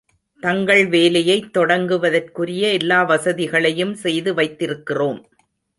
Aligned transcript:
தங்கள் 0.43 0.87
வேலையைத் 0.87 1.57
தொடங்குவதற்குரிய 1.57 2.63
எல்லா 2.71 3.01
வசதிகளையும் 3.03 3.95
செய்து 3.95 4.33
வைத்திருக்கிறோம். 4.33 5.21